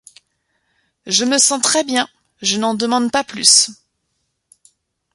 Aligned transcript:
Je 1.05 1.25
me 1.25 1.37
sens 1.37 1.61
très-bien, 1.61 2.07
je 2.41 2.57
n'en 2.57 2.73
demande 2.73 3.11
pas 3.11 3.23
plus. 3.23 3.69